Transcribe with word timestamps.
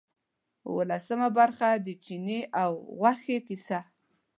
اوولسمه 0.67 1.27
برخه 1.37 1.69
د 1.85 1.87
چیني 2.03 2.39
او 2.61 2.71
غوښې 2.97 3.37
کیسه. 3.47 3.79